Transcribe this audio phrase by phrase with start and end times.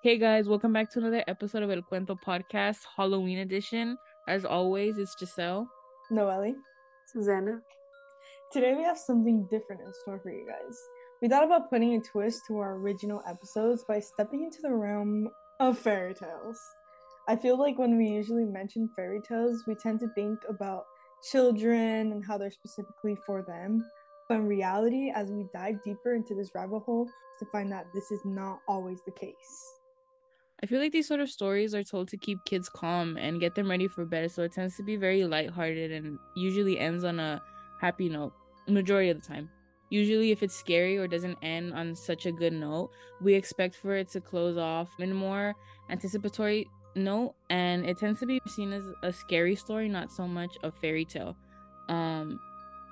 [0.00, 3.98] Hey guys, welcome back to another episode of El Cuento Podcast, Halloween edition.
[4.28, 5.68] As always, it's Giselle.
[6.08, 6.54] Noelle.
[7.12, 7.58] Susanna.
[8.52, 10.78] Today we have something different in store for you guys.
[11.20, 15.30] We thought about putting a twist to our original episodes by stepping into the realm
[15.58, 16.60] of fairy tales.
[17.26, 20.84] I feel like when we usually mention fairy tales, we tend to think about
[21.28, 23.84] children and how they're specifically for them.
[24.28, 27.08] But in reality, as we dive deeper into this rabbit hole,
[27.40, 29.77] to find that this is not always the case.
[30.60, 33.54] I feel like these sort of stories are told to keep kids calm and get
[33.54, 37.20] them ready for bed, so it tends to be very lighthearted and usually ends on
[37.20, 37.40] a
[37.80, 38.32] happy note,
[38.66, 39.48] majority of the time.
[39.90, 42.90] Usually, if it's scary or doesn't end on such a good note,
[43.22, 45.54] we expect for it to close off in a more
[45.90, 50.58] anticipatory note, and it tends to be seen as a scary story, not so much
[50.64, 51.36] a fairy tale.
[51.88, 52.40] Um,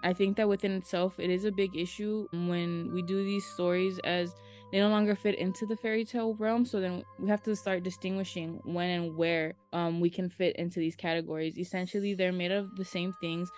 [0.05, 3.99] I think that within itself, it is a big issue when we do these stories
[4.05, 4.33] as
[4.73, 6.65] they no longer fit into the fairy tale realm.
[6.65, 10.81] So then we have to start distinguishing when and where um, we can fit into
[10.81, 11.57] these categories.
[11.59, 13.51] Essentially, they're made of the same things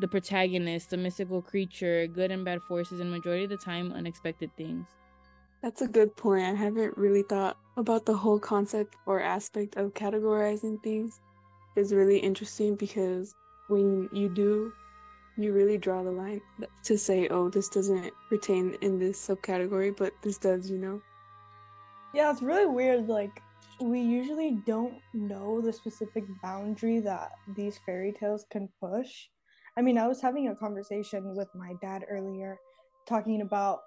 [0.00, 4.50] the protagonist, the mystical creature, good and bad forces, and majority of the time, unexpected
[4.56, 4.86] things.
[5.62, 6.42] That's a good point.
[6.42, 11.20] I haven't really thought about the whole concept or aspect of categorizing things.
[11.76, 13.32] It's really interesting because
[13.68, 14.72] when you do
[15.36, 16.40] you really draw the line
[16.84, 21.00] to say, oh, this doesn't pertain in this subcategory, but this does, you know?
[22.14, 23.08] Yeah, it's really weird.
[23.08, 23.42] Like,
[23.80, 29.28] we usually don't know the specific boundary that these fairy tales can push.
[29.76, 32.58] I mean, I was having a conversation with my dad earlier
[33.08, 33.80] talking about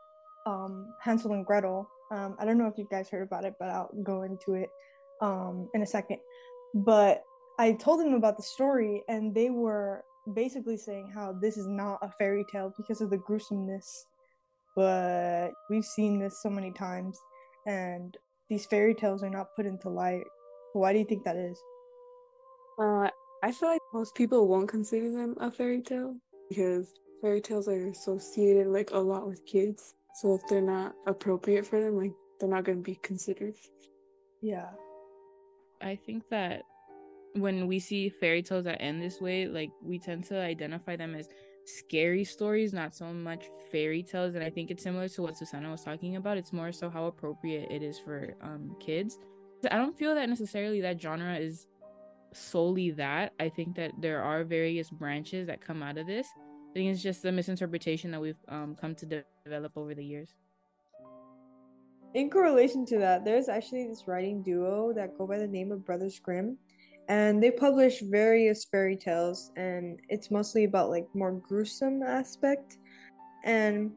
[0.47, 1.87] um, Hansel and Gretel.
[2.11, 4.69] Um, I don't know if you guys heard about it, but I'll go into it
[5.21, 6.17] um, in a second.
[6.73, 7.23] But
[7.59, 11.99] I told them about the story, and they were basically saying how this is not
[12.01, 14.05] a fairy tale because of the gruesomeness.
[14.75, 17.17] But we've seen this so many times,
[17.65, 18.17] and
[18.49, 20.23] these fairy tales are not put into light.
[20.73, 21.57] Why do you think that is?
[22.77, 23.09] Uh,
[23.43, 26.15] I feel like most people won't consider them a fairy tale
[26.49, 29.93] because fairy tales are associated like a lot with kids.
[30.15, 33.55] So if they're not appropriate for them, like they're not going to be considered.
[34.41, 34.69] Yeah.
[35.81, 36.63] I think that
[37.35, 41.15] when we see fairy tales that end this way, like we tend to identify them
[41.15, 41.29] as
[41.65, 44.35] scary stories, not so much fairy tales.
[44.35, 46.37] And I think it's similar to what Susanna was talking about.
[46.37, 49.19] It's more so how appropriate it is for um, kids.
[49.69, 51.67] I don't feel that necessarily that genre is
[52.33, 53.33] solely that.
[53.39, 56.27] I think that there are various branches that come out of this.
[56.37, 60.03] I think it's just a misinterpretation that we've um, come to de- develop over the
[60.03, 60.35] years.
[62.13, 65.85] In correlation to that, there's actually this writing duo that go by the name of
[65.85, 66.57] Brothers Grimm
[67.07, 72.77] and they publish various fairy tales and it's mostly about like more gruesome aspect.
[73.43, 73.91] And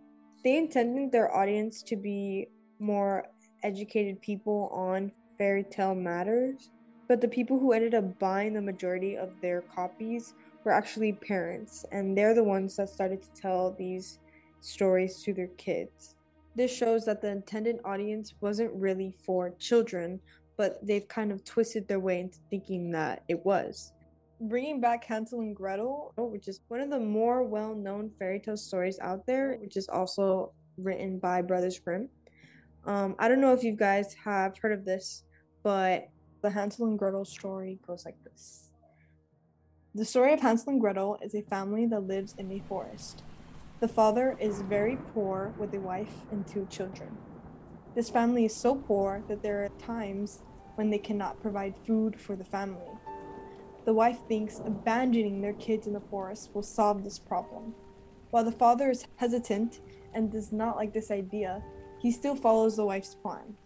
[0.44, 2.48] they intended their audience to be
[2.78, 3.26] more
[3.62, 6.70] educated people on fairy tale matters
[7.08, 11.86] but the people who ended up buying the majority of their copies were actually parents
[11.90, 14.18] and they're the ones that started to tell these
[14.60, 16.14] stories to their kids.
[16.54, 20.20] This shows that the intended audience wasn't really for children
[20.58, 23.92] but they've kind of twisted their way into thinking that it was.
[24.40, 28.56] Bringing back Hansel and Gretel, which is one of the more well known fairy tale
[28.56, 32.08] stories out there, which is also written by Brothers Grimm.
[32.84, 35.24] Um, I don't know if you guys have heard of this,
[35.62, 36.08] but
[36.42, 38.70] the Hansel and Gretel story goes like this
[39.94, 43.22] The story of Hansel and Gretel is a family that lives in a forest.
[43.80, 47.16] The father is very poor with a wife and two children.
[47.94, 50.42] This family is so poor that there are times
[50.78, 52.86] when they cannot provide food for the family.
[53.84, 57.74] The wife thinks abandoning their kids in the forest will solve this problem.
[58.30, 59.80] While the father is hesitant
[60.14, 61.64] and does not like this idea,
[62.00, 63.56] he still follows the wife's plan.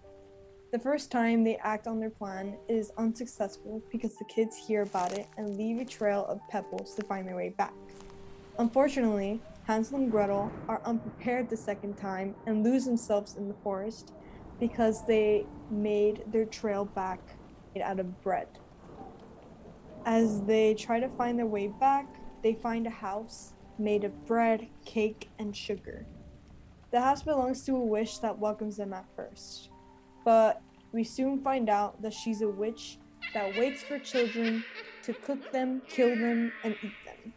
[0.72, 5.12] The first time they act on their plan is unsuccessful because the kids hear about
[5.12, 7.74] it and leave a trail of pebbles to find their way back.
[8.58, 14.12] Unfortunately, Hansel and Gretel are unprepared the second time and lose themselves in the forest
[14.62, 17.18] because they made their trail back
[17.82, 18.46] out of bread.
[20.06, 22.06] As they try to find their way back,
[22.44, 26.06] they find a house made of bread, cake, and sugar.
[26.92, 29.70] The house belongs to a witch that welcomes them at first,
[30.24, 30.62] but
[30.92, 32.98] we soon find out that she's a witch
[33.34, 34.62] that waits for children
[35.02, 37.32] to cook them, kill them, and eat them.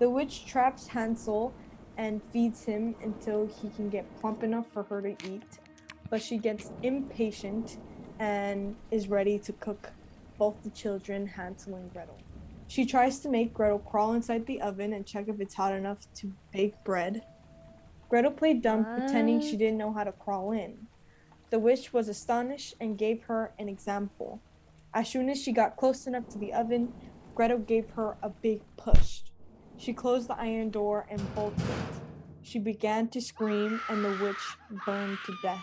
[0.00, 1.54] The witch traps Hansel
[1.96, 5.60] and feeds him until he can get plump enough for her to eat
[6.10, 7.78] but she gets impatient
[8.18, 9.92] and is ready to cook
[10.38, 12.18] both the children, Hansel and Gretel.
[12.66, 16.06] She tries to make Gretel crawl inside the oven and check if it's hot enough
[16.16, 17.22] to bake bread.
[18.08, 18.98] Gretel played dumb, what?
[18.98, 20.86] pretending she didn't know how to crawl in.
[21.50, 24.40] The witch was astonished and gave her an example.
[24.92, 26.92] As soon as she got close enough to the oven,
[27.34, 29.20] Gretel gave her a big push.
[29.76, 32.00] She closed the iron door and bolted it.
[32.42, 34.36] She began to scream, and the witch
[34.84, 35.62] burned to death.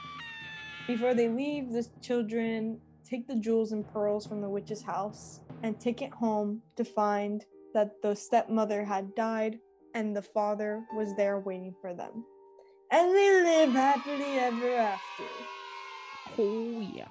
[0.87, 2.79] Before they leave, the children
[3.09, 7.43] take the jewels and pearls from the witch's house and take it home to find
[7.73, 9.59] that the stepmother had died
[9.95, 12.23] and the father was there waiting for them.
[12.91, 15.23] And they live happily ever after.
[16.37, 17.07] Oh yeah.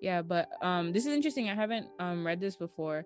[0.00, 1.48] Yeah, but um this is interesting.
[1.48, 3.04] I haven't um read this before.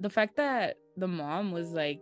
[0.00, 2.00] The fact that the mom was like,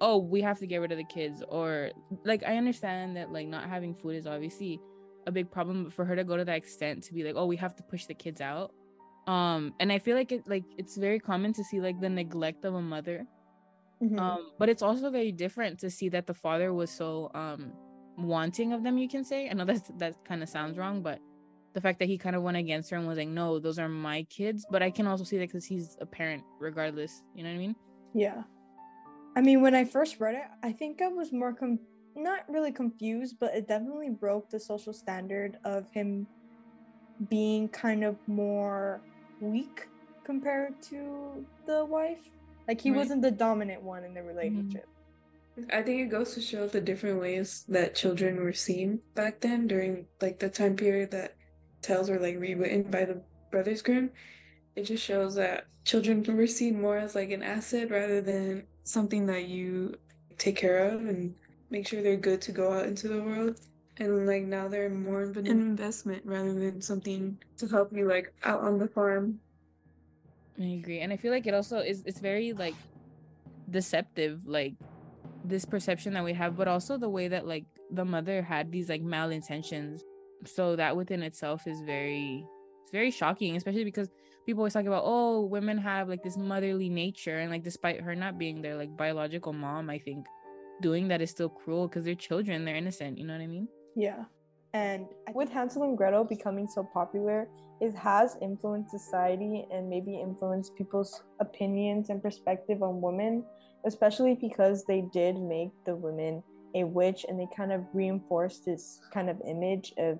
[0.00, 1.90] "Oh, we have to get rid of the kids," or
[2.24, 4.80] like I understand that like not having food is obviously
[5.28, 7.56] a big problem, for her to go to that extent to be like, "Oh, we
[7.64, 8.68] have to push the kids out,"
[9.34, 12.64] um, and I feel like it like it's very common to see like the neglect
[12.64, 13.18] of a mother,
[14.02, 14.18] Mhm.
[14.18, 17.72] um, but it's also very different to see that the father was so um
[18.16, 18.98] wanting of them.
[18.98, 19.48] You can say.
[19.50, 21.18] I know that's that kind of sounds wrong, but
[21.74, 23.88] the fact that he kind of went against her and was like, "No, those are
[23.88, 27.22] my kids," but I can also see that because he's a parent, regardless.
[27.34, 27.76] You know what I mean?
[28.14, 28.42] Yeah.
[29.36, 31.78] I mean, when I first read it, I think I was more com-
[32.18, 36.26] not really confused, but it definitely broke the social standard of him
[37.28, 39.00] being kind of more
[39.40, 39.88] weak
[40.24, 42.20] compared to the wife.
[42.66, 42.98] Like he Right.
[42.98, 44.86] wasn't the dominant one in the relationship.
[45.58, 45.70] Mm-hmm.
[45.72, 49.66] I think it goes to show the different ways that children were seen back then
[49.66, 51.34] during like the time period that
[51.82, 54.10] tales were like rewritten by the Brothers Grimm.
[54.76, 59.26] It just shows that children were seen more as like an asset rather than something
[59.26, 59.96] that you
[60.36, 61.34] take care of and
[61.70, 63.60] make sure they're good to go out into the world.
[63.98, 68.32] And like now they're more of an investment rather than something to help you like
[68.44, 69.40] out on the farm.
[70.60, 72.02] I agree, and I feel like it also is.
[72.06, 72.74] It's very like
[73.70, 74.74] deceptive, like
[75.44, 78.88] this perception that we have, but also the way that like the mother had these
[78.88, 80.00] like malintentions.
[80.46, 82.44] So that within itself is very,
[82.82, 84.08] it's very shocking, especially because
[84.46, 88.14] people always talk about oh women have like this motherly nature, and like despite her
[88.14, 90.26] not being their like biological mom, I think
[90.80, 93.18] doing that is still cruel because they're children, they're innocent.
[93.18, 93.68] You know what I mean?
[93.96, 94.24] Yeah.
[94.74, 97.48] And with Hansel and Gretel becoming so popular,
[97.80, 103.44] it has influenced society and maybe influenced people's opinions and perspective on women,
[103.86, 106.42] especially because they did make the women
[106.74, 110.18] a witch and they kind of reinforced this kind of image of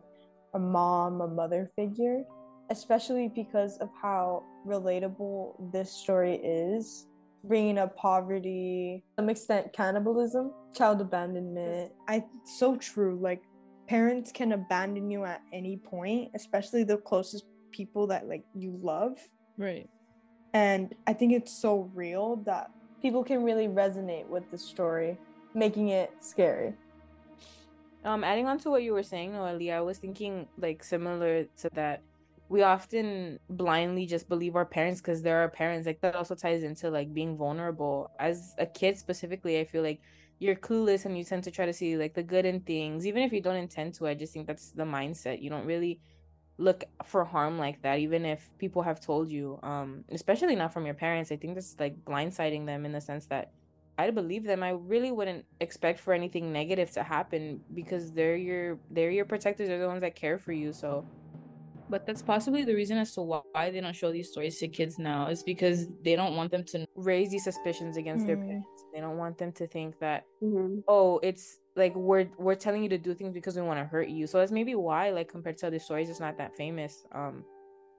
[0.55, 2.23] a mom, a mother figure,
[2.71, 7.07] especially because of how relatable this story is.
[7.45, 11.93] Bringing up poverty, some extent cannibalism, child abandonment.
[12.09, 13.19] I so true.
[13.21, 13.43] Like
[13.89, 19.19] parents can abandon you at any point, especially the closest people that like you love.
[19.57, 19.89] Right.
[20.53, 22.71] And I think it's so real that
[23.01, 25.19] people can really resonate with the story,
[25.55, 26.75] making it scary.
[28.05, 31.71] Um, adding on to what you were saying, Noelia, I was thinking like similar to
[31.75, 32.03] that.
[32.49, 35.87] We often blindly just believe our parents because they're our parents.
[35.87, 38.11] Like that also ties into like being vulnerable.
[38.19, 40.01] As a kid specifically, I feel like
[40.39, 43.23] you're clueless and you tend to try to see like the good in things, even
[43.23, 44.07] if you don't intend to.
[44.07, 45.43] I just think that's the mindset.
[45.43, 46.01] You don't really
[46.59, 49.59] look for harm like that, even if people have told you.
[49.63, 51.33] Um, especially not from your parents.
[51.33, 53.53] I think that's like blindsiding them in the sense that
[53.99, 54.63] I believe them.
[54.63, 59.69] I really wouldn't expect for anything negative to happen because they're your they're your protectors.
[59.69, 60.73] They're the ones that care for you.
[60.73, 61.05] So,
[61.89, 64.99] but that's possibly the reason as to why they don't show these stories to kids
[64.99, 68.47] now is because they don't want them to raise these suspicions against their Mm.
[68.47, 68.85] parents.
[68.93, 70.85] They don't want them to think that Mhm.
[70.89, 74.09] oh, it's like we're we're telling you to do things because we want to hurt
[74.09, 74.27] you.
[74.27, 77.05] So that's maybe why, like compared to other stories, it's not that famous.
[77.13, 77.45] Um,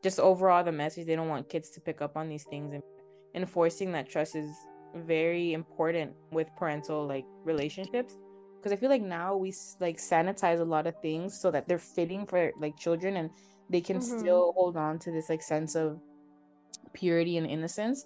[0.03, 2.83] just overall the message they don't want kids to pick up on these things and
[3.35, 4.49] enforcing that trust is
[4.95, 8.17] very important with parental like relationships
[8.57, 11.77] because i feel like now we like sanitize a lot of things so that they're
[11.97, 13.29] fitting for like children and
[13.69, 14.19] they can Mhm.
[14.19, 15.99] still hold on to this like sense of
[16.93, 18.05] purity and innocence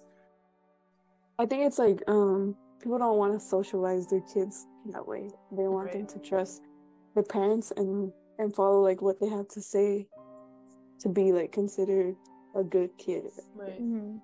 [1.38, 5.30] I think it's like um people don't want to socialize their kids that way.
[5.50, 6.62] They want them to trust
[7.14, 10.06] their parents and and follow like what they have to say
[11.00, 12.14] to be like considered
[12.54, 13.24] a good kid.
[13.54, 14.18] right Mm-hmm.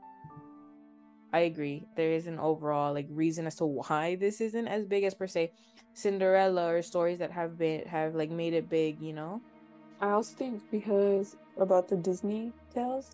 [1.32, 5.04] i agree there is an overall like reason as to why this isn't as big
[5.04, 5.52] as per se
[5.94, 9.40] cinderella or stories that have been have like made it big you know
[10.00, 13.11] I also think because about the Disney tales,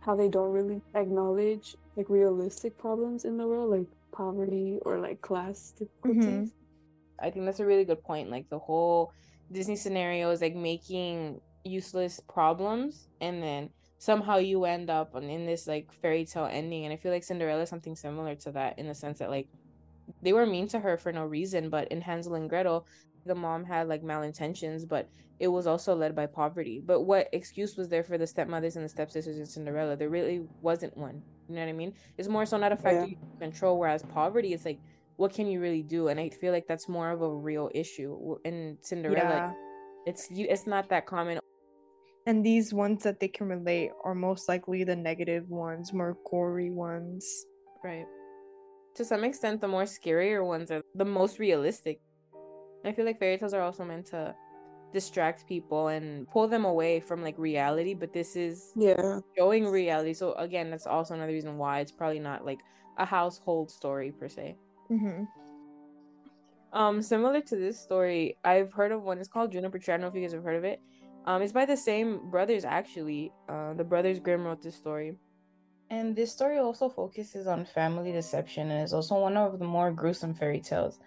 [0.00, 5.20] how they don't really acknowledge like realistic problems in the world, like poverty or like
[5.20, 6.50] class difficulties.
[6.50, 7.24] Mm-hmm.
[7.26, 8.30] I think that's a really good point.
[8.30, 9.12] Like the whole
[9.52, 15.66] Disney scenario is like making useless problems, and then somehow you end up in this
[15.66, 16.84] like fairy tale ending.
[16.84, 19.48] And I feel like Cinderella is something similar to that in the sense that like
[20.22, 22.86] they were mean to her for no reason, but in Hansel and Gretel,
[23.26, 25.08] the mom had like malintentions, but
[25.38, 26.82] it was also led by poverty.
[26.84, 29.96] But what excuse was there for the stepmothers and the stepsisters in Cinderella?
[29.96, 31.22] There really wasn't one.
[31.48, 31.94] You know what I mean?
[32.18, 33.06] It's more so not a factor yeah.
[33.06, 34.78] you control, whereas poverty is like,
[35.16, 36.08] what can you really do?
[36.08, 39.18] And I feel like that's more of a real issue in Cinderella.
[39.24, 39.52] Yeah.
[40.06, 41.38] It's it's not that common.
[42.26, 46.70] And these ones that they can relate are most likely the negative ones, more gory
[46.70, 47.26] ones.
[47.82, 48.06] Right.
[48.96, 52.00] To some extent, the more scarier ones are the most realistic.
[52.84, 54.34] I feel like fairy tales are also meant to
[54.92, 59.20] distract people and pull them away from like reality but this is yeah.
[59.36, 60.12] showing reality.
[60.14, 62.60] So again that's also another reason why it's probably not like
[62.98, 64.56] a household story per se.
[64.90, 65.22] Mm-hmm.
[66.72, 69.18] um similar to this story i've heard of one.
[69.18, 69.94] It's called juniper tree.
[69.94, 70.80] I don't know if you guys have heard of it.
[71.26, 73.32] Um it's by the same brothers actually.
[73.48, 75.14] Uh the brothers grimm wrote this story.
[75.90, 79.90] And this story also focuses on family deception and is also one of the more
[79.92, 81.00] gruesome fairy tales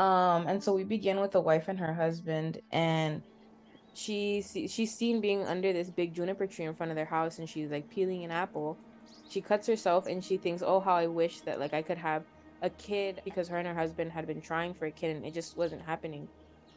[0.00, 3.22] um, and so we begin with a wife and her husband, and
[3.92, 7.46] she she's seen being under this big juniper tree in front of their house, and
[7.46, 8.78] she's like peeling an apple.
[9.28, 12.24] She cuts herself, and she thinks, "Oh, how I wish that like I could have
[12.62, 15.34] a kid," because her and her husband had been trying for a kid, and it
[15.34, 16.28] just wasn't happening.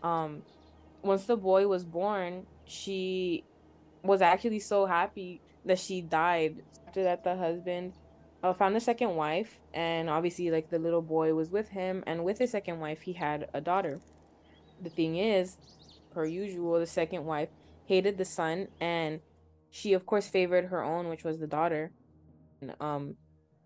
[0.03, 0.41] Um,
[1.01, 3.45] once the boy was born, she
[4.03, 6.61] was actually so happy that she died.
[6.87, 7.93] After that, the husband
[8.43, 12.25] uh, found a second wife, and obviously, like the little boy was with him, and
[12.25, 14.01] with his second wife, he had a daughter.
[14.81, 15.57] The thing is,
[16.13, 17.49] per usual, the second wife
[17.85, 19.21] hated the son, and
[19.71, 21.91] she, of course, favored her own, which was the daughter.
[22.61, 23.15] And, um,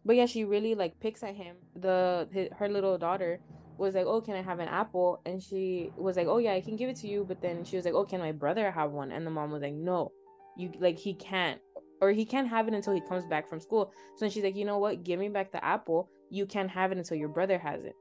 [0.06, 1.58] but yeah, she really like picks at him.
[1.76, 3.40] The his, her little daughter
[3.78, 6.62] was like, "Oh, can I have an apple?" And she was like, "Oh yeah, I
[6.62, 8.92] can give it to you." But then she was like, "Oh, can my brother have
[8.92, 10.12] one?" And the mom was like, "No,
[10.56, 11.60] you like he can't."
[12.02, 13.92] Or he can't have it until he comes back from school.
[14.16, 15.04] So she's like, you know what?
[15.04, 16.10] Give me back the apple.
[16.30, 17.96] You can't have it until your brother has it.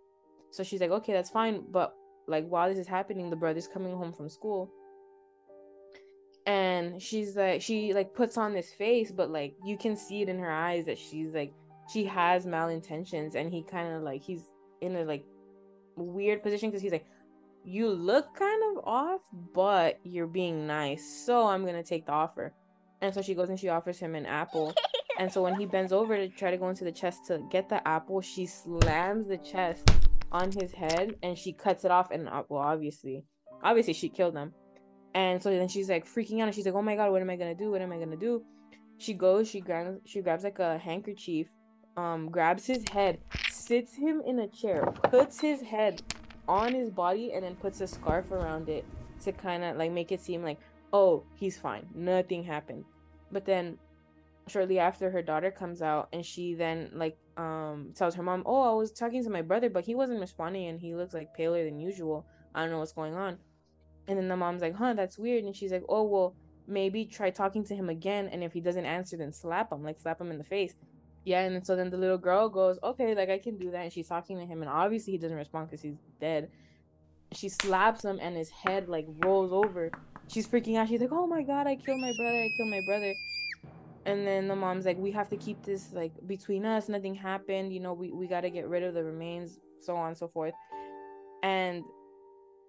[0.50, 1.64] So she's like, okay, that's fine.
[1.70, 1.94] But
[2.26, 4.70] like while this is happening, the brother's coming home from school.
[6.46, 10.28] And she's like, she like puts on this face, but like you can see it
[10.28, 11.52] in her eyes that she's like,
[11.92, 13.34] she has malintentions.
[13.34, 15.24] And he kind of like, he's in a like
[15.96, 17.06] weird position because he's like,
[17.64, 19.22] you look kind of off,
[19.52, 21.24] but you're being nice.
[21.26, 22.54] So I'm going to take the offer.
[23.00, 24.74] And so she goes and she offers him an apple.
[25.18, 27.68] And so when he bends over to try to go into the chest to get
[27.68, 29.90] the apple, she slams the chest
[30.32, 32.10] on his head and she cuts it off.
[32.10, 33.24] And uh, well, obviously,
[33.62, 34.52] obviously she killed him.
[35.14, 37.30] And so then she's like freaking out and she's like, "Oh my god, what am
[37.30, 37.70] I gonna do?
[37.70, 38.42] What am I gonna do?"
[38.98, 41.48] She goes, she grabs, she grabs like a handkerchief,
[41.96, 43.18] um, grabs his head,
[43.50, 46.02] sits him in a chair, puts his head
[46.48, 48.84] on his body, and then puts a scarf around it
[49.24, 50.58] to kind of like make it seem like
[50.96, 51.86] oh, he's fine.
[51.94, 52.84] Nothing happened.
[53.30, 53.78] But then
[54.48, 58.62] shortly after her daughter comes out and she then like um tells her mom, "Oh,
[58.62, 61.62] I was talking to my brother, but he wasn't responding and he looks like paler
[61.64, 62.24] than usual.
[62.54, 63.38] I don't know what's going on."
[64.08, 66.34] And then the mom's like, "Huh, that's weird." And she's like, "Oh, well,
[66.66, 70.00] maybe try talking to him again and if he doesn't answer then slap him, like
[70.00, 70.74] slap him in the face."
[71.24, 73.92] Yeah, and so then the little girl goes, "Okay, like I can do that." And
[73.92, 76.48] she's talking to him and obviously he doesn't respond cuz he's dead.
[77.32, 79.90] She slaps him and his head like rolls over
[80.28, 80.88] she's freaking out.
[80.88, 82.36] She's like, "Oh my god, I killed my brother!
[82.36, 83.14] I killed my brother!"
[84.04, 86.88] And then the mom's like, "We have to keep this like between us.
[86.88, 87.72] Nothing happened.
[87.72, 90.28] You know, we we got to get rid of the remains, so on and so
[90.28, 90.54] forth."
[91.42, 91.84] And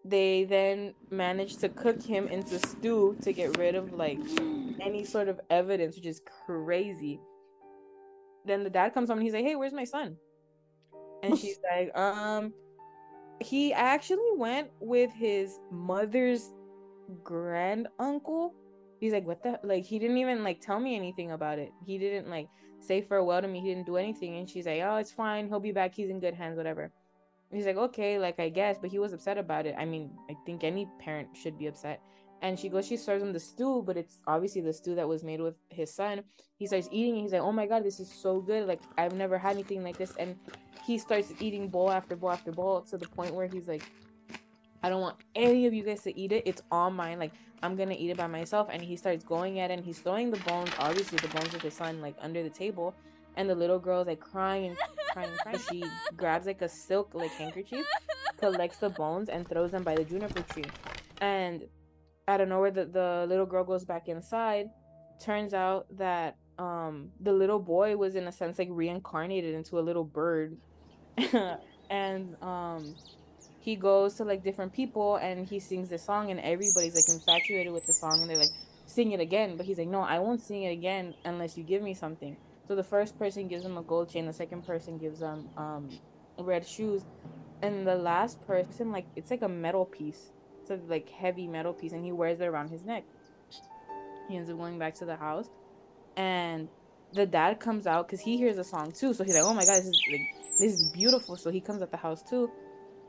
[0.05, 4.19] they then managed to cook him into stew to get rid of like
[4.79, 7.19] any sort of evidence, which is crazy.
[8.45, 10.17] Then the dad comes home and he's like, "Hey, where's my son?"
[11.23, 12.53] And she's like, "Um."
[13.39, 16.51] He actually went with his mother's
[17.23, 18.53] grand uncle
[18.99, 21.71] he's like what the like he didn't even like tell me anything about it.
[21.85, 22.47] He didn't like
[22.79, 23.61] say farewell to me.
[23.61, 24.37] He didn't do anything.
[24.37, 25.47] And she's like oh it's fine.
[25.47, 25.93] He'll be back.
[25.93, 26.91] He's in good hands whatever.
[27.51, 28.77] He's like okay like i guess.
[28.79, 29.75] But he was upset about it.
[29.77, 32.01] I mean i think any parent should be upset.
[32.41, 35.23] And she goes she serves him the stew but it's obviously the stew that was
[35.23, 36.23] made with his son.
[36.57, 37.13] He starts eating.
[37.13, 38.67] And he's like oh my god this is so good.
[38.67, 40.15] Like i've never had anything like this.
[40.17, 40.35] And
[40.85, 43.83] he starts eating bowl after bowl after bowl to the point where he's like
[44.87, 46.43] I don't want any of you guys to eat it.
[46.45, 47.19] It's all mine.
[47.19, 48.69] Like I'm gonna eat it by myself.
[48.71, 51.61] And he starts going at it and he's throwing the bones, obviously the bones of
[51.61, 52.95] his son, like under the table.
[53.35, 54.77] And the little girl's like crying and
[55.11, 55.59] crying and crying.
[55.69, 55.83] She
[56.15, 57.85] grabs like a silk like handkerchief,
[58.37, 60.63] collects the bones and throws them by the juniper tree.
[61.19, 61.63] And
[62.29, 64.69] I don't know where the, the little girl goes back inside.
[65.19, 69.81] Turns out that um the little boy was in a sense like reincarnated into a
[69.81, 70.57] little bird.
[71.89, 72.95] and um
[73.67, 77.73] he goes to like different people and he sings the song and everybody's like infatuated
[77.73, 78.55] with the song and they're like
[78.85, 79.57] sing it again.
[79.57, 82.37] But he's like no i won't sing it again unless you give me something.
[82.69, 85.89] So the first person gives him a gold chain the second person gives him um
[86.39, 87.01] red shoes.
[87.61, 90.31] And the last person like it's like a metal piece.
[90.61, 93.03] It's a like heavy metal piece and he wears it around his neck.
[94.29, 95.49] He ends up going back to the house
[96.15, 96.69] and
[97.11, 99.13] the dad comes out because he hears a song too.
[99.13, 100.21] So he's like oh my god this is like
[100.57, 101.35] this is beautiful.
[101.35, 102.49] So he comes at the house too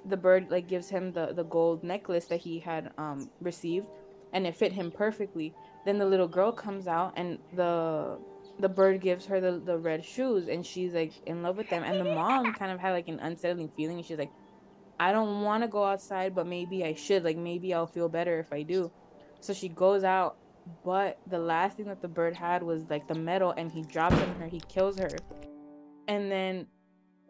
[0.08, 3.86] the bird like gives him the the gold necklace that he had um received
[4.32, 5.54] and it fit him perfectly.
[5.84, 8.18] Then the little girl comes out and the
[8.60, 11.84] the bird gives her the, the red shoes and she's like in love with them.
[11.84, 14.02] And the mom kind of had like an unsettling feeling.
[14.02, 14.32] She's like
[15.00, 17.24] i don't want to go outside but maybe i should.
[17.24, 18.90] Like maybe i'll feel better if i do.
[19.40, 20.36] So she goes out
[20.84, 24.16] but the last thing that the bird had was like the metal and he drops
[24.16, 24.46] on her.
[24.46, 25.10] He kills her.
[26.08, 26.66] And then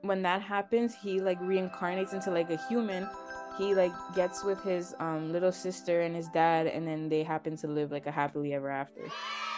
[0.02, 3.08] when that happens he like reincarnates into like a human
[3.56, 7.56] he like gets with his um little sister and his dad and then they happen
[7.56, 9.02] to live like a happily ever after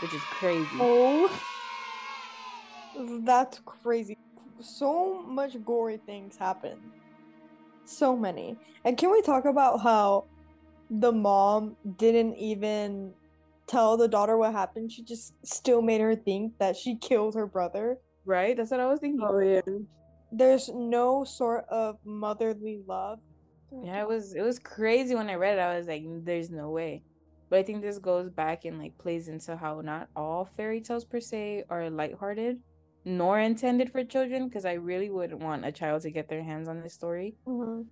[0.01, 1.31] which is crazy Oh,
[3.25, 4.15] that's crazy.
[4.61, 6.77] So much gory things happen.
[7.85, 8.57] So many.
[8.85, 10.27] And can we talk about how
[10.91, 13.15] the mom didn't even
[13.67, 14.91] tell the daughter what happened?
[14.93, 17.99] She just still made her think that she killed her brother.
[18.27, 19.61] right that's what i was thinking Oh yeah.
[20.33, 23.19] There's no sort of motherly love.
[23.85, 26.71] yeah it was it was crazy when i read it i was like there's no
[26.71, 27.03] way
[27.49, 31.05] but i think this goes back and like plays into how not all fairy tales
[31.05, 32.59] per se are lighthearted
[33.05, 36.67] nor intended for children because i really wouldn't want a child to get their hands
[36.69, 37.87] on this story Mhm.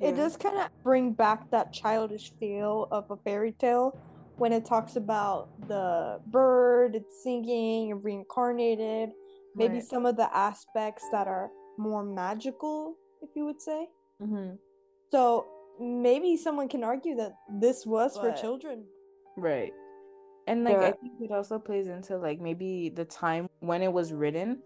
[0.00, 0.08] Yeah.
[0.08, 3.96] It does kind of bring back that childish feel of a fairy tale
[4.36, 9.10] when it talks about the bird, it's singing and reincarnated.
[9.54, 9.84] Maybe Right.
[9.84, 13.88] some of the aspects that are more magical, if you would say.
[14.20, 14.54] mm-hmm.
[15.10, 15.46] So
[15.80, 18.84] maybe someone can argue that this was for children.
[19.36, 19.72] Right.
[20.46, 24.12] And like I think it also plays into like maybe the time when it was
[24.12, 24.58] written.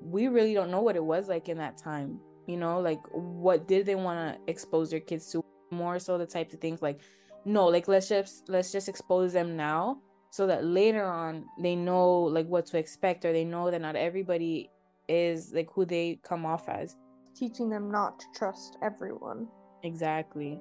[0.00, 2.20] We really don't know what it was like in that time.
[2.46, 5.42] You know, like what did they want to expose their kids to?
[5.70, 7.00] More so the types of things like
[7.44, 9.98] no, like let's just let's just expose them now
[10.34, 13.94] so that later on they know like what to expect or they know that not
[13.94, 14.68] everybody
[15.08, 16.96] is like who they come off as.
[17.36, 19.46] Teaching them not to trust everyone.
[19.84, 20.58] Exactly.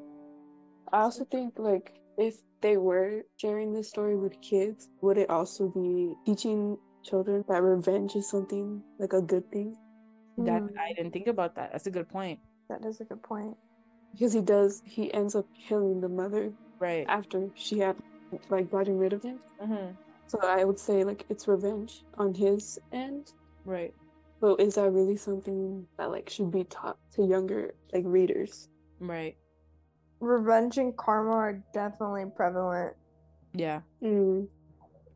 [0.91, 5.69] I also think like if they were sharing this story with kids, would it also
[5.69, 9.76] be teaching children that revenge is something like a good thing?
[10.38, 11.71] That Hmm, I didn't think about that.
[11.71, 12.39] That's a good point.
[12.69, 13.58] that is a good point.
[14.13, 17.08] Because he does, he ends up killing the mother Right.
[17.08, 17.95] after she had
[18.50, 19.39] like gotten rid of him.
[19.62, 19.91] Mm-hmm.
[20.28, 23.34] So I would say like it's revenge on his end.
[23.65, 23.93] Right.
[24.41, 28.67] But is that really something that like should be taught to younger like readers?
[29.00, 29.36] Right.
[30.19, 32.96] Revenge and karma are definitely prevalent.
[33.54, 33.82] Yeah.
[34.02, 34.48] Mm.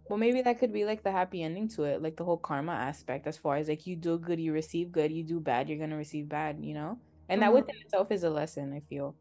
[0.10, 2.71] Well, maybe that could be like the happy ending to it, like the whole karma
[2.71, 5.80] aspect, as far as like you do good, you receive good, you do bad, you're
[5.80, 6.97] gonna receive bad, you know?
[7.27, 7.56] And that Mhm.
[7.56, 9.15] within itself is a lesson, I feel.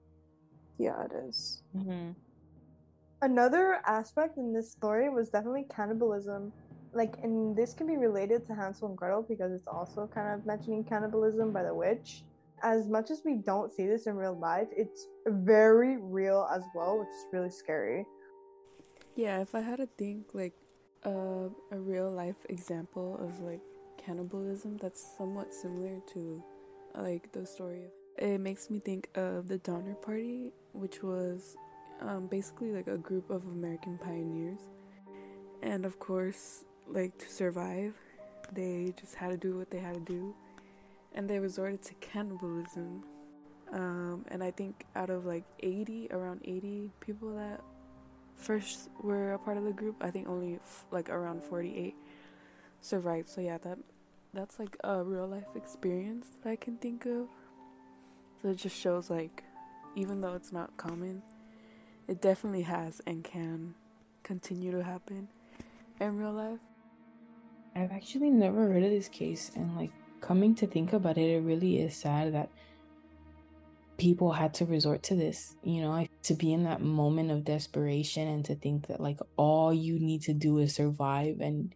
[0.79, 1.63] Yeah, it is.
[1.75, 2.13] Mm-hmm.
[3.27, 6.53] Another aspect in this story was definitely cannibalism.
[6.93, 10.47] Like, and this can be related to Hansel and Gretel because it's also kind of
[10.47, 12.23] mentioning cannibalism by the witch.
[12.63, 17.01] As much as we don't see this in real life, it's very real as well,
[17.01, 18.07] which is really scary.
[19.17, 20.55] Yeah, if I had to think like
[21.05, 23.61] uh, a real life example of like
[23.99, 26.41] cannibalism that's somewhat similar to
[26.95, 27.87] like the story
[28.19, 31.57] it makes me think of the Donner Party, which was
[32.01, 34.61] um, basically like a group of American pioneers.
[35.63, 37.95] And of course, like to survive,
[38.53, 40.35] they just had to do what they had to do.
[41.15, 43.05] And they resorted to cannibalism.
[43.73, 47.61] Um, and I think out of like 80, around 80 people that
[48.37, 51.95] first were a part of the group, I think only f- like around 48
[52.81, 53.29] survived.
[53.29, 53.79] So yeah, that
[54.35, 57.29] that's like a real life experience that I can think of.
[58.43, 59.43] So it just shows like
[59.97, 61.23] even though it's not common,
[62.09, 63.75] it definitely has and can
[64.23, 65.29] continue to happen
[66.01, 66.59] in real life.
[67.75, 69.91] I've actually never heard of this case, and like
[70.21, 72.49] coming to think about it, it really is sad that
[73.99, 75.57] people had to resort to this.
[75.63, 79.75] You know, to be in that moment of desperation and to think that like all
[79.75, 81.75] you need to do is survive and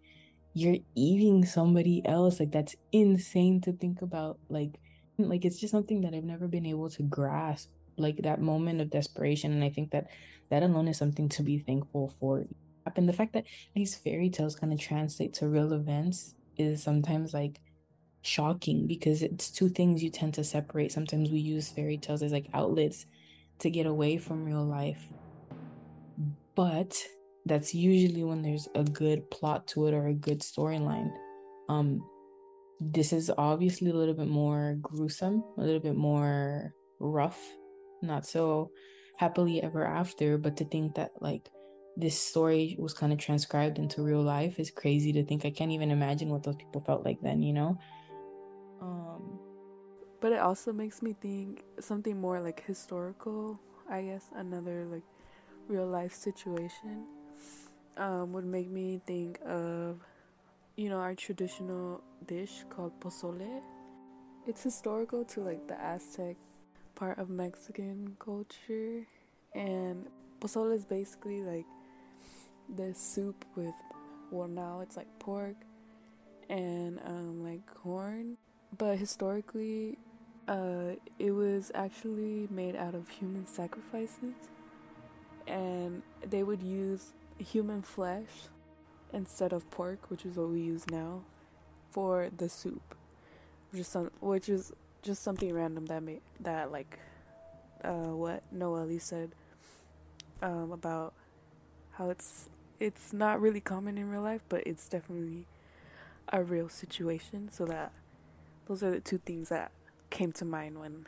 [0.54, 2.40] you're eating somebody else.
[2.40, 4.38] Like that's insane to think about.
[4.48, 4.80] Like,
[5.18, 7.70] like it's just something that I've never been able to grasp.
[8.00, 10.08] Like that moment of desperation, and I think that
[10.50, 12.44] that alone is something to be thankful for.
[12.96, 17.32] And the fact that these fairy tales kind of translate to real events is sometimes
[17.32, 17.60] like
[18.22, 20.92] shocking because it's two things you tend to separate.
[20.92, 23.06] Sometimes we use fairy tales as like outlets
[23.60, 25.06] to get away from real life.
[26.54, 26.96] But
[27.46, 31.10] that's usually when there's a good plot to it or a good storyline.
[31.68, 32.02] Um
[32.80, 37.38] this is obviously a little bit more gruesome, a little bit more rough,
[38.02, 38.70] not so
[39.16, 40.38] happily ever after.
[40.38, 41.50] But to think that like
[41.96, 45.44] this story was kind of transcribed into real life is crazy to think.
[45.44, 47.78] I can't even imagine what those people felt like then, you know?
[48.80, 49.38] Um
[50.20, 53.58] but it also makes me think something more like historical,
[53.88, 55.02] I guess, another like
[55.66, 57.06] real life situation
[57.96, 60.00] um, would make me think of
[60.76, 63.62] you know our traditional dish called pozole.
[64.46, 66.36] It's historical to like the Aztec
[67.00, 69.06] part of Mexican culture.
[69.54, 70.06] And
[70.38, 71.64] pozole is basically like
[72.76, 73.74] the soup with
[74.30, 75.56] well now it's like pork
[76.48, 78.36] and um, like corn.
[78.76, 79.96] But historically
[80.46, 84.34] uh, it was actually made out of human sacrifices.
[85.46, 88.50] And they would use human flesh
[89.12, 91.22] instead of pork which is what we use now
[91.90, 92.94] for the soup.
[93.70, 96.98] Which is some which is just something random that made that like
[97.84, 99.34] uh, what Noelle said
[100.42, 101.14] um, about
[101.92, 105.46] how it's it's not really common in real life, but it's definitely
[106.32, 107.50] a real situation.
[107.52, 107.92] So that
[108.66, 109.72] those are the two things that
[110.08, 111.06] came to mind when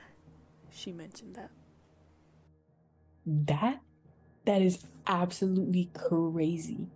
[0.71, 1.51] she mentioned that.
[3.25, 3.81] That
[4.45, 6.89] that is absolutely crazy.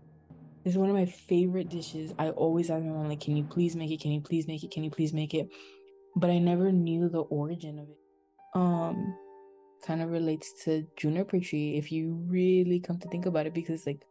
[0.65, 2.13] This is one of my favorite dishes.
[2.19, 4.01] I always ask my mom, like, can you please make it?
[4.01, 4.73] Can you please make it?
[4.73, 5.49] Can you please make it?
[6.17, 7.99] But I never knew the origin of it.
[8.55, 9.15] Um,
[9.87, 13.87] kind of relates to juniper tree if you really come to think about it, because
[13.87, 14.05] like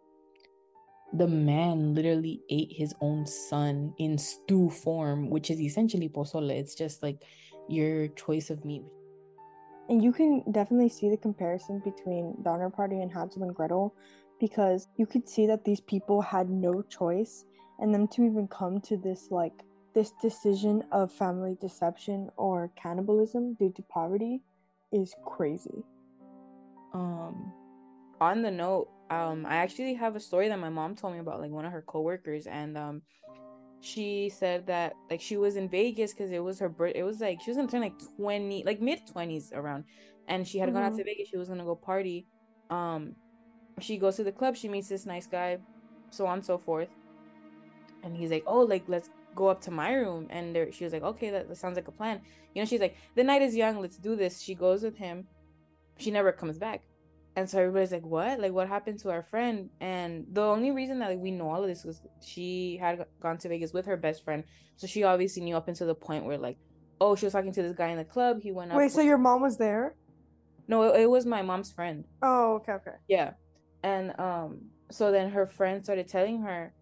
[1.14, 6.52] the man literally ate his own son in stew form, which is essentially pozole.
[6.52, 7.24] It's just like
[7.68, 8.84] your choice of meat.
[9.90, 13.96] And you can definitely see the comparison between Donner Party and Hansel and Gretel
[14.40, 17.46] because you could see that these people had no choice
[17.80, 19.64] and them to even come to this like
[19.96, 24.42] this decision of family deception or cannibalism due to poverty
[24.92, 25.84] is crazy.
[26.94, 27.54] Um
[28.22, 31.40] on the note um i actually have a story that my mom told me about
[31.40, 33.02] like one of her coworkers and um
[33.82, 37.22] she said that like she was in vegas because it was her birth it was
[37.22, 39.84] like she was gonna turn like 20 like mid 20s around
[40.28, 40.78] and she had mm-hmm.
[40.78, 41.10] gone out to mm-hmm.
[41.10, 42.26] vegas she was gonna go party
[42.70, 43.16] um
[43.80, 45.58] she goes to the club she meets this nice guy
[46.10, 46.90] so on and so forth
[48.04, 50.94] and he's like oh like let's go up to my room and there, she was
[50.94, 52.22] like okay that, that sounds like a plan.
[52.54, 54.42] You know she's like the night is young let's do this.
[54.42, 55.28] She goes with him.
[55.98, 56.84] She never comes back.
[57.38, 58.40] And so everybody's like what?
[58.40, 59.70] Like what happened to our friend?
[59.82, 63.38] And the only reason that like, we know all of this was she had gone
[63.40, 64.44] to vegas with her best friend.
[64.78, 66.58] So she obviously knew up until the point where like
[67.02, 68.42] oh she was talking to this guy in the club.
[68.42, 69.96] He went up wait so your mom was there?
[70.68, 72.06] No it, it was my mom's friend.
[72.22, 72.96] Oh okay okay.
[73.10, 73.34] Yeah.
[73.84, 76.74] And um so then her friend started telling her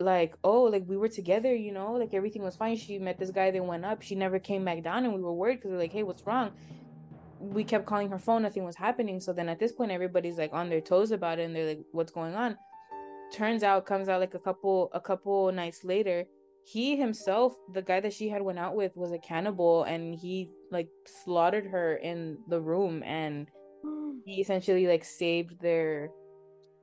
[0.00, 2.76] like oh like we were together you know like everything was fine.
[2.76, 4.02] She met this guy they went up.
[4.02, 6.26] She never came back down and we were worried because we are like hey what's
[6.26, 6.52] wrong?
[7.40, 9.20] We kept calling her phone nothing was happening.
[9.20, 11.84] So then at this point everybody's like on their toes about it and they're like
[11.92, 12.56] what's going on?
[13.32, 16.26] Turns out comes out like a couple a couple nights later
[16.70, 20.50] he himself the guy that she had went out with was a cannibal and he
[20.70, 23.48] like slaughtered her in the room and
[24.26, 26.10] he essentially like saved their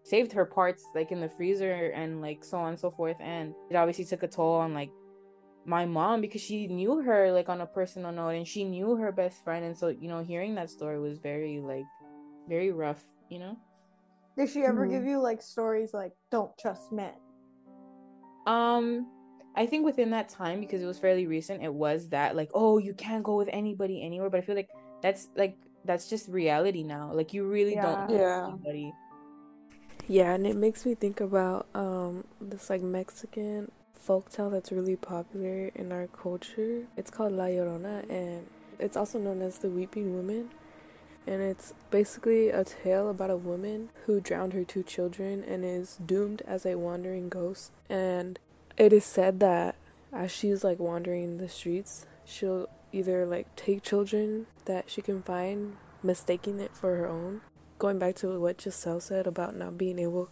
[0.05, 3.53] saved her parts like in the freezer and like so on and so forth and
[3.69, 4.91] it obviously took a toll on like
[5.65, 9.11] my mom because she knew her like on a personal note and she knew her
[9.11, 11.85] best friend and so you know hearing that story was very like
[12.47, 13.57] very rough you know?
[14.37, 14.91] Did she ever mm-hmm.
[14.91, 17.13] give you like stories like don't trust men
[18.45, 19.07] um
[19.55, 22.77] i think within that time because it was fairly recent it was that like oh
[22.77, 24.69] you can't go with anybody anywhere but i feel like
[25.01, 27.11] that's like that's just reality now.
[27.13, 28.05] Like you really yeah.
[28.07, 28.47] don't yeah.
[28.47, 28.91] anybody
[30.07, 33.71] yeah and it makes me think about um this like mexican
[34.05, 36.83] folktale that's really popular in our culture.
[36.95, 38.47] It's called La Llorona and
[38.79, 40.49] it's also known as the Weeping Woman.
[41.27, 45.97] And it's basically a tale about a woman who drowned her two children and is
[46.05, 47.71] doomed as a wandering ghost.
[47.89, 48.37] And
[48.77, 49.75] it is said that
[50.13, 55.77] as she's like wandering the streets, she'll either like take children that she can find,
[56.03, 57.41] mistaking it for her own.
[57.77, 60.29] Going back to what Giselle said about not being able,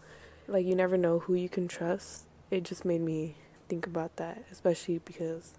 [0.48, 3.36] like, you never know who you can trust, it just made me
[3.68, 5.54] think about that, especially because,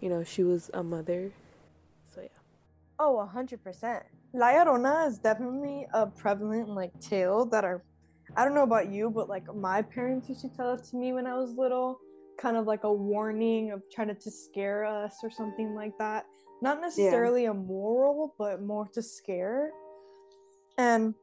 [0.00, 1.32] you know, she was a mother.
[2.14, 2.28] So yeah.
[2.98, 4.04] Oh, a hundred percent.
[4.32, 7.82] La Llorona is definitely a prevalent like tale that are
[8.36, 11.12] I don't know about you, but like my parents used to tell it to me
[11.12, 11.98] when I was little,
[12.38, 16.26] kind of like a warning of trying to, to scare us or something like that.
[16.60, 17.50] Not necessarily yeah.
[17.50, 19.70] a moral, but more to scare.
[20.78, 21.14] And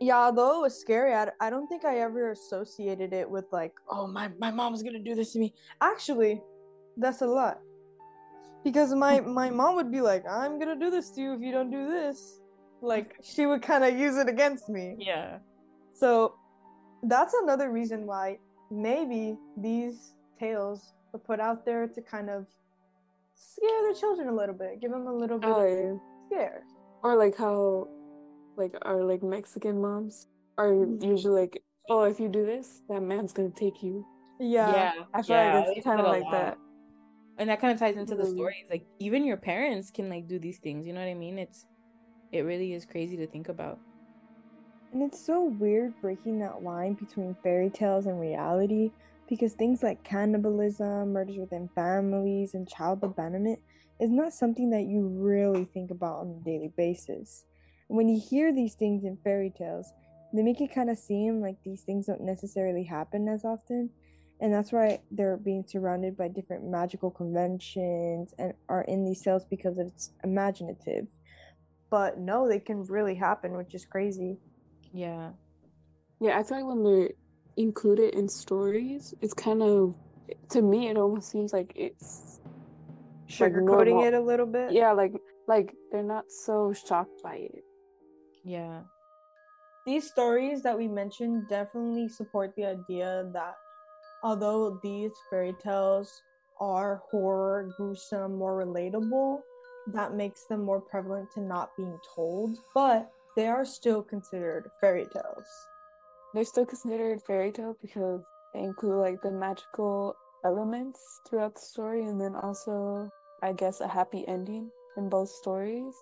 [0.00, 3.72] yeah although it was scary I, I don't think i ever associated it with like
[3.88, 6.42] oh my, my mom's gonna do this to me actually
[6.96, 7.60] that's a lot
[8.64, 9.32] because my hmm.
[9.32, 11.86] my mom would be like, "I'm gonna do this to you if you don't do
[11.86, 12.40] this."
[12.80, 14.96] Like she would kind of use it against me.
[14.98, 15.38] Yeah.
[15.92, 16.34] So
[17.04, 18.38] that's another reason why
[18.70, 22.46] maybe these tales were put out there to kind of
[23.34, 25.94] scare the children a little bit, give them a little bit Oh, of yeah.
[26.26, 26.62] scare.
[27.02, 27.88] Or like how,
[28.56, 30.26] like our like Mexican moms
[30.58, 31.04] are Mm-hmm.
[31.06, 34.04] usually like, oh, if you do this, that man's gonna take you.
[34.38, 34.70] Yeah.
[34.70, 34.92] yeah.
[35.12, 36.32] I feel yeah, like it's kind of like lot.
[36.32, 36.58] that.
[37.38, 38.36] And that kind of ties into the Mhm.
[38.36, 38.64] stories.
[38.70, 40.86] Like even your parents can like do these things.
[40.86, 41.38] You know what I mean?
[41.38, 41.64] It's
[42.32, 43.78] it really is crazy to think about.
[44.92, 48.92] And it's so weird breaking that line between fairy tales and reality
[49.28, 53.58] because things like cannibalism, murders within families, and child abandonment
[54.00, 57.44] is not something that you really think about on a daily basis.
[57.94, 59.92] And when you hear these things in fairy tales,
[60.32, 63.88] they make it kind of seem like these things don't necessarily happen as often.
[64.40, 69.44] And that's why they're being surrounded by different magical conventions and are in these tales
[69.48, 71.06] because it's imaginative.
[71.88, 74.38] But no, they can really happen, which is crazy.
[74.92, 75.30] Yeah.
[76.20, 77.10] Yeah, I feel like when they're
[77.56, 79.94] included in stories, it's kind of
[80.48, 82.40] to me it almost seems like it's
[83.28, 84.04] sugarcoating normal.
[84.04, 84.72] it a little bit.
[84.72, 85.12] yeah, like
[85.46, 87.62] like they're not so shocked by it.
[88.44, 88.82] Yeah.
[89.86, 93.56] These stories that we mentioned definitely support the idea that
[94.22, 96.22] although these fairy tales
[96.60, 99.42] are horror, gruesome, more relatable,
[99.92, 105.06] that makes them more prevalent to not being told, but they are still considered fairy
[105.12, 105.46] tales.
[106.32, 108.22] They're still considered fairy tale because
[108.54, 113.10] they include like the magical elements throughout the story and then also
[113.42, 115.94] I guess a happy ending in both stories.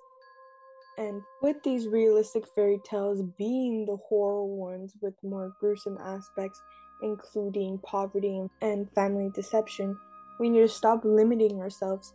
[0.98, 6.60] And with these realistic fairy tales being the horror ones with more gruesome aspects,
[7.02, 9.98] including poverty and family deception,
[10.38, 12.14] we need to stop limiting ourselves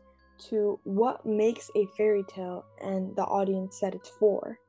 [0.50, 4.60] to what makes a fairy tale and the audience that it's for.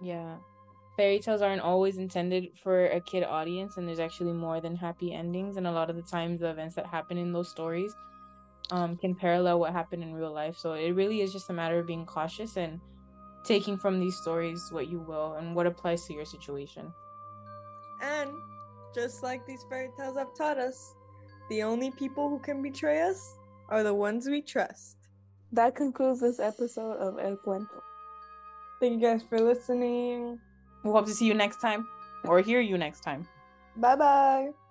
[0.00, 0.36] Yeah.
[0.96, 5.12] Fairy tales aren't always intended for a kid audience, and there's actually more than happy
[5.12, 5.56] endings.
[5.56, 7.94] And a lot of the times, the events that happen in those stories
[8.70, 10.56] um, can parallel what happened in real life.
[10.56, 12.80] So it really is just a matter of being cautious and
[13.44, 16.92] taking from these stories what you will and what applies to your situation.
[18.00, 18.30] And
[18.94, 20.94] just like these fairy tales have taught us,
[21.48, 23.36] the only people who can betray us
[23.68, 24.96] are the ones we trust.
[25.52, 27.80] That concludes this episode of El Cuento.
[28.80, 30.38] Thank you guys for listening.
[30.82, 31.86] We'll hope to see you next time
[32.24, 33.28] or hear you next time.
[33.76, 34.61] Bye bye.